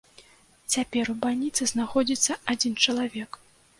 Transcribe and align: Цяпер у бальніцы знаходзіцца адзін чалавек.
Цяпер 0.75 1.11
у 1.13 1.15
бальніцы 1.25 1.69
знаходзіцца 1.73 2.39
адзін 2.55 2.73
чалавек. 2.87 3.31